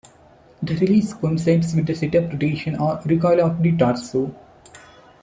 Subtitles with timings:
[0.63, 4.33] The release coincides with the set up rotation or recoil of the torso.